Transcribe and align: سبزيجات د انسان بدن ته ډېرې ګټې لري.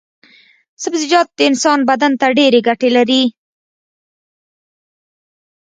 سبزيجات 0.83 1.27
د 1.37 1.39
انسان 1.49 1.79
بدن 1.89 2.11
ته 2.19 2.27
ډېرې 2.37 2.59
ګټې 2.67 2.89
لري. 2.97 3.23